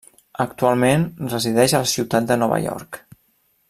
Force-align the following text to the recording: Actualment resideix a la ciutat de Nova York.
Actualment 0.45 1.03
resideix 1.35 1.75
a 1.81 1.85
la 1.85 1.93
ciutat 1.95 2.29
de 2.33 2.43
Nova 2.45 2.63
York. 2.69 3.03